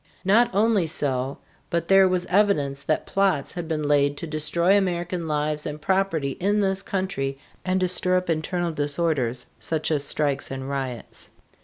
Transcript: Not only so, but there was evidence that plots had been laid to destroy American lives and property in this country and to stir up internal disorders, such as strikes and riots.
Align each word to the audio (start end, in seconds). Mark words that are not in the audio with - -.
Not 0.25 0.49
only 0.51 0.87
so, 0.87 1.37
but 1.69 1.87
there 1.87 2.07
was 2.07 2.25
evidence 2.25 2.81
that 2.83 3.05
plots 3.05 3.53
had 3.53 3.67
been 3.67 3.83
laid 3.83 4.17
to 4.17 4.25
destroy 4.25 4.75
American 4.75 5.27
lives 5.27 5.63
and 5.67 5.79
property 5.79 6.31
in 6.39 6.59
this 6.59 6.81
country 6.81 7.37
and 7.63 7.79
to 7.81 7.87
stir 7.87 8.17
up 8.17 8.27
internal 8.27 8.71
disorders, 8.71 9.45
such 9.59 9.91
as 9.91 10.03
strikes 10.03 10.49
and 10.49 10.67
riots. 10.67 11.29